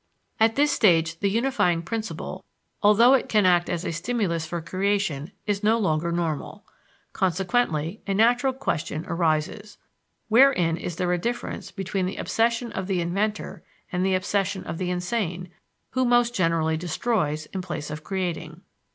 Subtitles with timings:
[0.39, 2.43] At this stage the unifying principle,
[2.81, 6.65] although it can act as a stimulus for creation, is no longer normal.
[7.13, 9.77] Consequently, a natural question arises:
[10.27, 13.61] Wherein is there a difference between the obsession of the inventor
[13.91, 15.49] and the obsession of the insane,
[15.91, 18.61] who most generally destroys in place of creating?